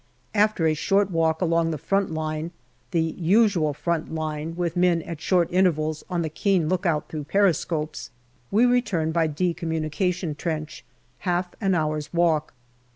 After 0.33 0.65
a 0.65 0.73
short 0.73 1.11
walk 1.11 1.43
along 1.43 1.69
the 1.69 1.77
front 1.77 2.09
line 2.11 2.49
the 2.89 3.13
usual 3.19 3.71
front 3.71 4.11
line, 4.11 4.55
with 4.55 4.75
men 4.75 5.03
at 5.03 5.21
short 5.21 5.47
intervals 5.51 6.03
on 6.09 6.23
the 6.23 6.27
keen 6.29 6.67
lookout 6.67 7.07
through 7.07 7.25
periscopes 7.25 8.09
we 8.49 8.65
return 8.65 9.11
by" 9.11 9.27
D" 9.27 9.53
communication 9.53 10.33
trench, 10.33 10.83
half 11.19 11.53
an 11.61 11.75
hour's 11.75 12.11
walk. 12.11 12.51